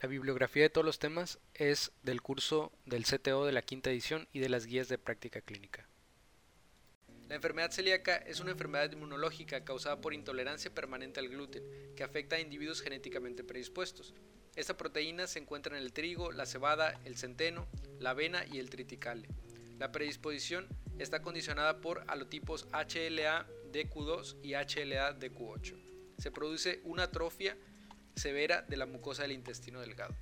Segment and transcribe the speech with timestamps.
[0.00, 4.28] La bibliografía de todos los temas es del curso del CTO de la quinta edición
[4.30, 5.88] y de las guías de práctica clínica.
[7.28, 11.64] La enfermedad celíaca es una enfermedad inmunológica causada por intolerancia permanente al gluten,
[11.96, 14.14] que afecta a individuos genéticamente predispuestos.
[14.54, 17.66] Esta proteína se encuentra en el trigo, la cebada, el centeno,
[17.98, 19.28] la avena y el triticale.
[19.78, 20.68] La predisposición
[20.98, 25.74] está condicionada por alotipos HLA-DQ2 y HLA-DQ8.
[26.18, 27.56] Se produce una atrofia
[28.16, 30.14] severa de la mucosa del intestino delgado.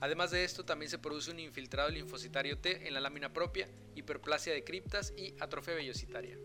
[0.00, 4.52] Además de esto, también se produce un infiltrado linfocitario T en la lámina propia, hiperplasia
[4.52, 6.36] de criptas y atrofia vellocitaria.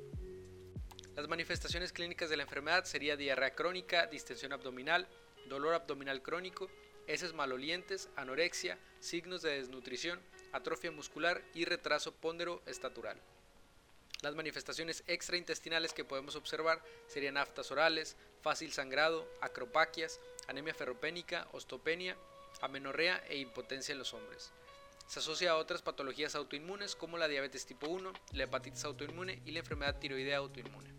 [1.16, 5.08] Las manifestaciones clínicas de la enfermedad serían diarrea crónica, distensión abdominal,
[5.50, 6.70] dolor abdominal crónico,
[7.08, 10.22] heces malolientes, anorexia, signos de desnutrición,
[10.54, 13.20] atrofia muscular y retraso póndero estatural.
[14.22, 22.16] Las manifestaciones extraintestinales que podemos observar serían aftas orales, fácil sangrado, acropaquias, anemia ferropénica, ostopenia,
[22.62, 24.52] amenorrea e impotencia en los hombres.
[25.08, 29.54] Se asocia a otras patologías autoinmunes como la diabetes tipo 1, la hepatitis autoinmune y
[29.54, 30.94] la enfermedad tiroidea autoinmune.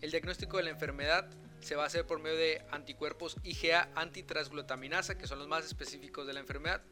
[0.00, 1.28] El diagnóstico de la enfermedad
[1.60, 6.26] se va a hacer por medio de anticuerpos IgA antitransglutaminasa, que son los más específicos
[6.26, 6.82] de la enfermedad,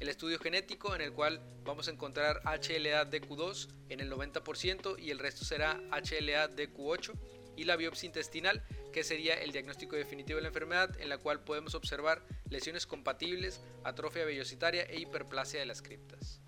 [0.00, 5.18] el estudio genético en el cual vamos a encontrar HLA-DQ2 en el 90% y el
[5.18, 7.12] resto será HLA-DQ8
[7.56, 11.42] y la biopsia intestinal que sería el diagnóstico definitivo de la enfermedad en la cual
[11.44, 16.40] podemos observar lesiones compatibles, atrofia vellocitaria e hiperplasia de las criptas.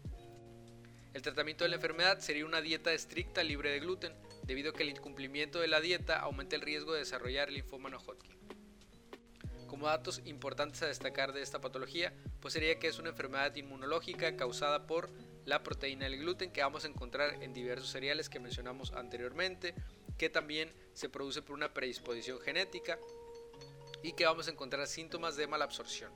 [1.14, 4.12] El tratamiento de la enfermedad sería una dieta estricta libre de gluten,
[4.44, 7.98] debido a que el incumplimiento de la dieta aumenta el riesgo de desarrollar linfoma no
[7.98, 8.38] Hodgkin.
[9.78, 14.36] Como datos importantes a destacar de esta patología, pues sería que es una enfermedad inmunológica
[14.36, 15.08] causada por
[15.44, 19.76] la proteína del gluten que vamos a encontrar en diversos cereales que mencionamos anteriormente,
[20.16, 22.98] que también se produce por una predisposición genética
[24.02, 26.10] y que vamos a encontrar síntomas de malabsorción.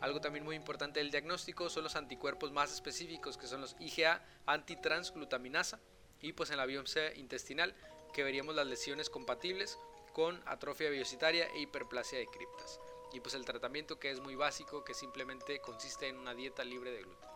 [0.00, 4.24] Algo también muy importante del diagnóstico son los anticuerpos más específicos que son los IgA
[4.46, 5.80] antitransglutaminasa
[6.22, 7.74] y pues en la biopsia intestinal
[8.14, 9.78] que veríamos las lesiones compatibles
[10.14, 12.80] con atrofia biocitaria e hiperplasia de criptas
[13.12, 16.90] y pues el tratamiento que es muy básico, que simplemente consiste en una dieta libre
[16.90, 17.28] de gluten.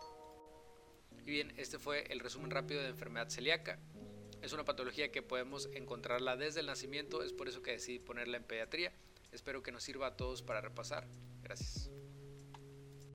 [1.25, 3.79] Y bien, este fue el resumen rápido de enfermedad celíaca.
[4.41, 8.37] Es una patología que podemos encontrarla desde el nacimiento, es por eso que decidí ponerla
[8.37, 8.93] en pediatría.
[9.31, 11.07] Espero que nos sirva a todos para repasar.
[11.43, 11.91] Gracias.